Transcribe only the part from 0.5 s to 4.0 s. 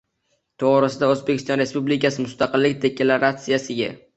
to'g'risida O'zbekiston Respublikasi Mustaqillik Deklaratsiyasiga